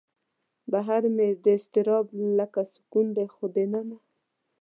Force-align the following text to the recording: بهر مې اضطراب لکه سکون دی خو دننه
بهر 0.71 1.01
مې 1.15 1.25
اضطراب 1.55 2.05
لکه 2.39 2.61
سکون 2.73 3.07
دی 3.15 3.25
خو 3.33 3.43
دننه 3.55 3.97